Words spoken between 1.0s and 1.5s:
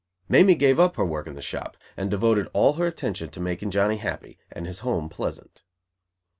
work in the